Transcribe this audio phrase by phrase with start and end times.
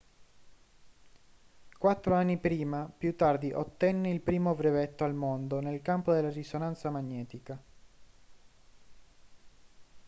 [1.77, 7.61] quattro anni più tardi ottenne il primo brevetto al mondo nel campo della risonanza magnetica